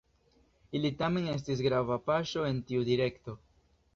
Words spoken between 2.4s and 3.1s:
en tiu